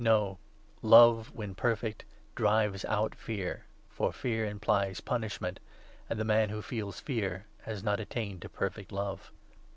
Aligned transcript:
No! 0.03 0.39
Love, 0.81 1.29
when 1.31 1.53
perfect, 1.53 2.05
18 2.31 2.31
drives 2.33 2.85
out 2.85 3.13
fear, 3.13 3.67
for 3.87 4.11
fear 4.11 4.47
implies 4.47 4.99
punishment, 4.99 5.59
and 6.09 6.19
the 6.19 6.25
man 6.25 6.49
who 6.49 6.63
feels 6.63 6.99
fear 6.99 7.45
has 7.65 7.83
not 7.83 7.99
attained 7.99 8.41
to 8.41 8.49
perfect 8.49 8.91
love. 8.91 9.31